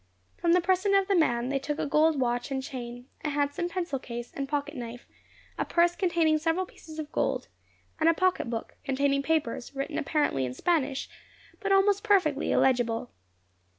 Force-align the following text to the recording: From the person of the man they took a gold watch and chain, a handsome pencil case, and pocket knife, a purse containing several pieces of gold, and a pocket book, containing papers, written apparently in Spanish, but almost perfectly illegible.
From 0.35 0.53
the 0.53 0.61
person 0.61 0.95
of 0.95 1.07
the 1.07 1.13
man 1.15 1.49
they 1.49 1.59
took 1.59 1.77
a 1.77 1.85
gold 1.85 2.19
watch 2.19 2.49
and 2.49 2.63
chain, 2.63 3.05
a 3.23 3.29
handsome 3.29 3.69
pencil 3.69 3.99
case, 3.99 4.33
and 4.33 4.49
pocket 4.49 4.75
knife, 4.75 5.05
a 5.59 5.63
purse 5.63 5.95
containing 5.95 6.39
several 6.39 6.65
pieces 6.65 6.97
of 6.97 7.11
gold, 7.11 7.49
and 7.99 8.09
a 8.09 8.13
pocket 8.15 8.49
book, 8.49 8.73
containing 8.83 9.21
papers, 9.21 9.75
written 9.75 9.99
apparently 9.99 10.43
in 10.43 10.55
Spanish, 10.55 11.07
but 11.59 11.71
almost 11.71 12.01
perfectly 12.03 12.51
illegible. 12.51 13.11